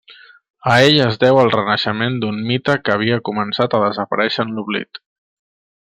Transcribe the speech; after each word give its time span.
A 0.69 0.77
ell 0.85 0.95
es 1.07 1.19
deu 1.23 1.41
el 1.41 1.51
renaixement 1.55 2.17
d'un 2.23 2.39
mite 2.49 2.79
que 2.87 2.95
havia 2.95 3.21
començat 3.31 3.77
a 3.77 3.83
desaparèixer 3.87 4.49
en 4.49 4.57
l'oblit. 4.57 5.03